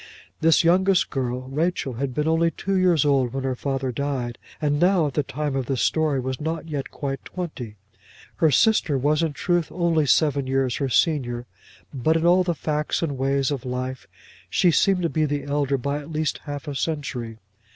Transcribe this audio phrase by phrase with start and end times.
[0.39, 4.79] This youngest girl, Rachel, had been only two years old when her father died, and
[4.79, 7.75] now, at the time of this story, was not yet quite twenty.
[8.37, 11.45] Her sister was, in truth, only seven years her senior,
[11.93, 14.07] but in all the facts and ways of life,
[14.49, 17.37] she seemed to be the elder by at least half a century.